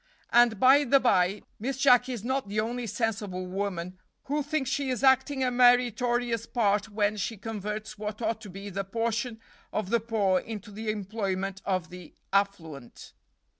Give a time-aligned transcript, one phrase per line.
[0.31, 4.89] And, by the by, Miss Jacky is not the only sensible woman who thinks she
[4.89, 9.39] is acting a meritorious part when she converts what ought to be the portion
[9.71, 13.13] of the poor into the employment of the affluent.